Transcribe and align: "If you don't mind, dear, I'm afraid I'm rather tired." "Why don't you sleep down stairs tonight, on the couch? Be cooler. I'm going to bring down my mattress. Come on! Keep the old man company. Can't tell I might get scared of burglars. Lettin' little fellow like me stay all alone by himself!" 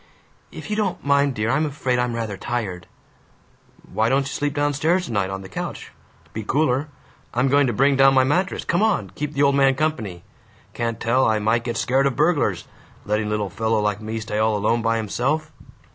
"If 0.51 0.71
you 0.71 0.75
don't 0.75 1.05
mind, 1.05 1.35
dear, 1.35 1.51
I'm 1.51 1.67
afraid 1.67 1.99
I'm 1.99 2.15
rather 2.15 2.35
tired." 2.35 2.87
"Why 3.93 4.09
don't 4.09 4.21
you 4.23 4.33
sleep 4.33 4.55
down 4.55 4.73
stairs 4.73 5.05
tonight, 5.05 5.29
on 5.29 5.43
the 5.43 5.47
couch? 5.47 5.91
Be 6.33 6.41
cooler. 6.43 6.89
I'm 7.35 7.49
going 7.49 7.67
to 7.67 7.73
bring 7.73 7.97
down 7.97 8.15
my 8.15 8.23
mattress. 8.23 8.65
Come 8.65 8.81
on! 8.81 9.11
Keep 9.11 9.33
the 9.33 9.43
old 9.43 9.53
man 9.53 9.75
company. 9.75 10.23
Can't 10.73 10.99
tell 10.99 11.27
I 11.27 11.37
might 11.37 11.63
get 11.63 11.77
scared 11.77 12.07
of 12.07 12.15
burglars. 12.15 12.67
Lettin' 13.05 13.29
little 13.29 13.51
fellow 13.51 13.79
like 13.79 14.01
me 14.01 14.19
stay 14.19 14.39
all 14.39 14.57
alone 14.57 14.81
by 14.81 14.97
himself!" 14.97 15.51